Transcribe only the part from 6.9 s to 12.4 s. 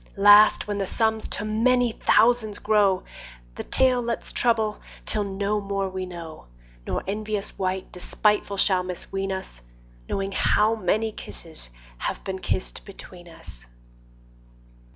envious wight despiteful shall misween us Knowing how many kisses have been